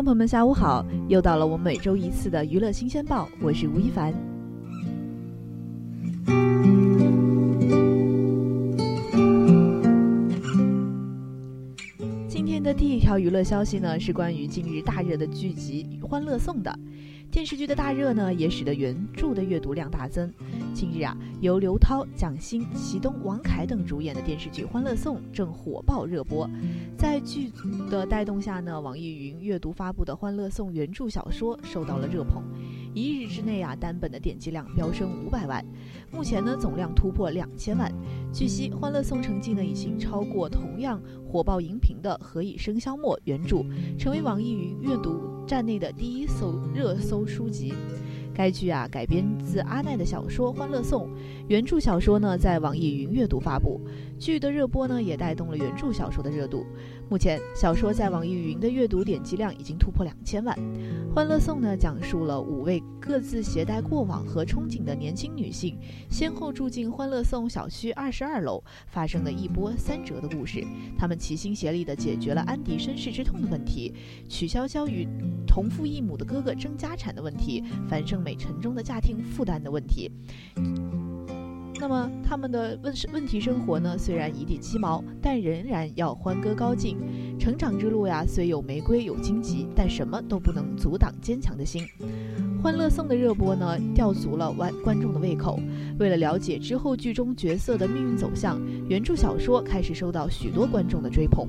[0.00, 0.82] 众朋友们，下午好！
[1.08, 4.14] 又到了我们每周一次的娱乐新鲜报，我是吴亦凡。
[12.26, 16.74] 今天的第一条娱乐消息呢，是关于近日大热的剧集《欢乐颂》的。
[17.30, 20.32] 电视剧的大热呢，也使得原著的阅读量大增。
[20.74, 26.50] 近日啊，由刘涛、蒋欣、祁东、王凯等主演的电视剧《欢乐颂》正火爆热播。
[26.98, 32.42] 在剧组的带动下呢，网易云阅读发布的《欢乐颂》原著小说受到了热捧。
[32.94, 35.64] 一日之内啊，单本的点击量飙升五百万，
[36.10, 37.92] 目前呢总量突破两千万。
[38.32, 43.64] 据悉，《欢乐颂》成绩呢已经超过同样火爆荧屏的《何以笙箫默》原著，
[43.98, 47.72] 成为网易云阅读站内的第一搜热搜书籍。
[48.34, 51.06] 该剧啊改编自阿奈的小说《欢乐颂》，
[51.48, 53.80] 原著小说呢在网易云阅读发布，
[54.18, 56.64] 剧的热播呢也带动了原著小说的热度。
[57.08, 60.56] 目前，小说在网易云的阅读点击量已经突破两千万。
[61.14, 65.76] 《欢乐颂》呢，讲述了五位各自携带过往和憧憬的年轻女性，
[66.08, 70.64] 先后住进欢乐颂小区二十二楼，发生了一波三折的故事。
[70.96, 73.92] 她们齐心协力地解决了安迪身世之痛的问题，
[74.28, 75.08] 曲筱绡与
[75.44, 80.10] 同父异母的哥哥争家产的问题，樊胜美沉重的家庭负担的问题。
[81.80, 83.96] 那么他们的问问题生活呢？
[83.96, 86.98] 虽然一地鸡毛，但仍然要欢歌高进。
[87.38, 91.82] 成长之路呀，虽有玫瑰有荆棘，但什么都不能阻挡坚强的心。
[92.62, 95.58] 《欢乐颂》的热播呢，吊足了观观众的胃口。
[95.98, 101.48] 为了了解之后剧中角色的命运走向，原著小说开始受到许多观众的追捧。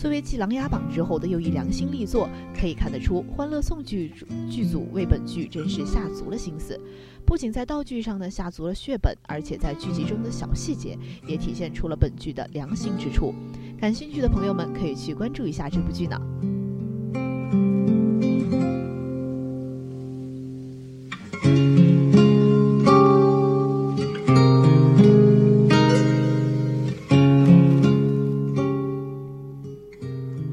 [0.00, 2.26] 作为继《琅琊榜》之后的又一良心力作，
[2.58, 4.10] 可以看得出《欢乐颂》剧
[4.50, 6.80] 剧组为本剧真是下足了心思。
[7.26, 13.34] 不仅在道具上呢下足了血本，而且在剧集中的小细节也体现出了本剧的良心之处。
[13.78, 16.18] 感兴趣的朋友们可以去关注一下这部剧呢。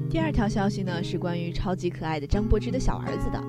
[0.10, 3.44] 第二条消息呢是关于超级可爱的张柏芝的小儿子的。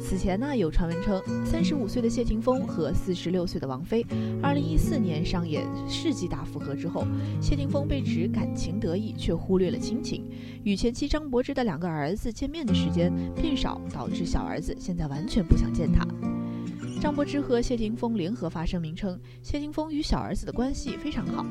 [0.00, 4.04] 此前呢，有传闻称，三十五岁的谢霆锋和四十六岁的王菲，
[4.42, 7.06] 二零一四年上演世纪大复合之后，
[7.40, 10.24] 谢霆锋被指感情得意，却忽略了亲情，
[10.62, 16.06] 与前妻张柏芝的两个儿子见面的时间变少，导致小儿子现在完全不想见他。
[17.00, 21.44] 张柏芝和谢霆锋联合发声明称，谢霆锋与小儿子的关系非常好。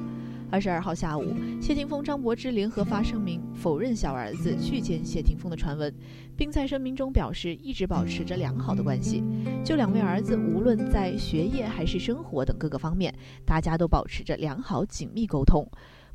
[0.53, 5.91] 二十二号下午，谢霆锋、张柏芝联合发声明否认小儿子去见谢霆锋的传闻，
[6.37, 9.23] 并在声明中表示一直保持着良好的关系。
[9.65, 13.11] 就两位儿子，无论在学业还是生活等各个方面，
[13.43, 15.67] 大家都保持着良好紧密沟通。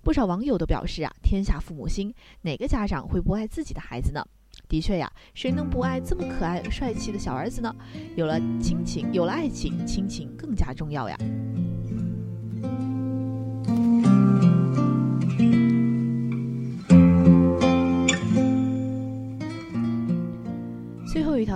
[0.04, 4.24] 不少网友都表示啊，天下父母心，哪个家长会不爱自己的孩子呢？
[4.68, 7.74] 的确呀，谁能不爱这么可爱帅气的小儿子呢？
[8.14, 11.18] 有了亲情，有了爱情，亲情更加重要呀。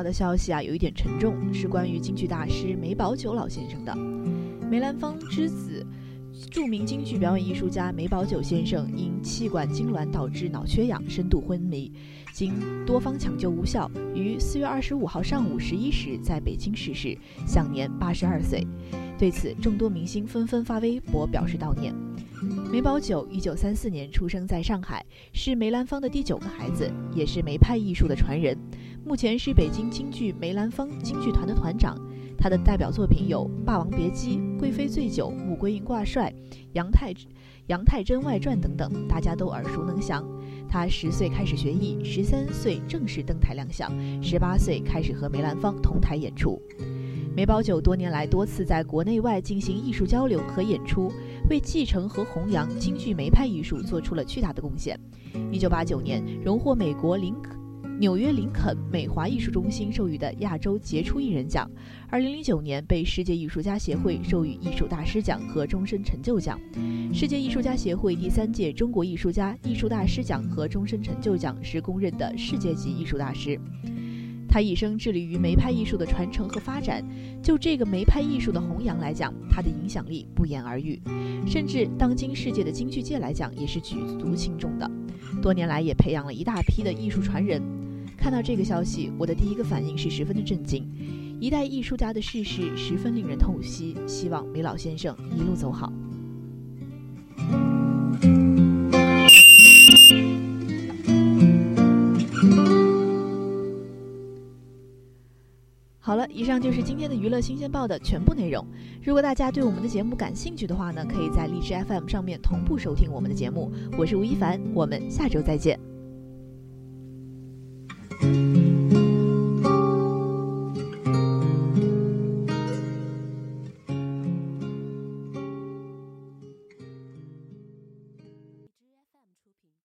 [0.03, 3.95] 的消息啊，有一点沉重，是关于京剧大师梅葆玖老先生的。
[4.69, 5.87] 梅兰芳之子，
[6.51, 11.93] 著名京剧表演艺术家梅葆玖先生因气管痉挛导致脑缺氧，深度昏迷，
[12.33, 12.55] 经
[12.87, 18.67] 多方抢救无效，于四月二十五号上午十一时在北京逝世，享年八十二岁。
[19.19, 21.95] 对此，众多明星纷纷发微博表示悼念。
[22.73, 28.59] 梅葆玖一九三四年出生在上海，是梅兰芳的第九个孩子，也是梅派艺术的传人。
[29.05, 31.99] 目前是北京京剧梅兰芳京剧团的团长，
[32.39, 36.33] 他的代表作品有《霸王别姬》《贵妃醉酒》《穆桂英挂帅》
[36.73, 37.13] 《杨太
[37.67, 40.25] 杨太真外传》等等，大家都耳熟能详。
[40.69, 46.61] 他十岁开始学艺，十三岁正式登台亮相，十八岁开始和梅兰芳同台演出。
[47.35, 51.11] 梅葆玖多年来多次在国内外进行艺术交流和演出，
[51.51, 54.99] 为继承和弘扬京剧梅派艺术做出了巨大的贡献。
[55.51, 57.35] 一九八九年荣获美国林
[57.99, 61.71] 纽约林肯美华艺术中心授予的亚洲杰出艺人奖
[62.11, 66.59] ；2009年被世界艺术家协会授予艺术大师奖和终身成就奖。
[67.15, 73.57] 世界艺术家协会第三届中国艺术家艺术大师奖和终身成就奖是公认的世界级艺术大师。
[74.49, 77.03] 他一生致力于梅派艺术的传承和发展。
[77.41, 81.01] 就这个梅派艺术的弘扬来讲，他的影响力不言而喻，
[81.47, 84.91] 甚至当今世界的京剧界来讲，也是举足轻重的。
[85.41, 87.63] 多年来也培养了一大批的艺术传人。
[88.23, 90.89] 看到这个消息，我的第一个反应是十分的震惊。
[91.41, 95.93] 一代艺术家的逝世十分令人痛惜，希望梅老先生一路走好。
[105.99, 108.65] 好了，以上就是今天的娱乐新鲜报的全部内容。
[109.03, 113.73] 如果大家对我们的节目感兴趣的话呢，可以在荔枝 FM 上面同步收听我们的节目。
[113.99, 115.92] 我是吴亦凡，我们下周再见。